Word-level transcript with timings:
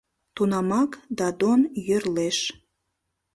Тунамак 0.35 0.91
Дадон 1.17 1.61
йӧрлеш 1.87 2.37